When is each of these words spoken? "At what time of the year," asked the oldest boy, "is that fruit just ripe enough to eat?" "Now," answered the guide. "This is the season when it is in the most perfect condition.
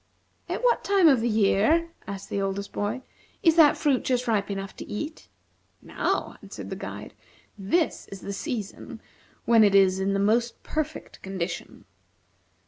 "At 0.49 0.63
what 0.63 0.83
time 0.83 1.07
of 1.07 1.21
the 1.21 1.29
year," 1.29 1.91
asked 2.07 2.29
the 2.31 2.41
oldest 2.41 2.71
boy, 2.71 3.03
"is 3.43 3.55
that 3.55 3.77
fruit 3.77 4.03
just 4.03 4.27
ripe 4.27 4.49
enough 4.49 4.75
to 4.77 4.87
eat?" 4.89 5.29
"Now," 5.79 6.37
answered 6.41 6.71
the 6.71 6.75
guide. 6.75 7.13
"This 7.55 8.07
is 8.07 8.21
the 8.21 8.33
season 8.33 8.99
when 9.45 9.63
it 9.63 9.75
is 9.75 9.99
in 9.99 10.13
the 10.13 10.19
most 10.19 10.63
perfect 10.63 11.21
condition. 11.21 11.85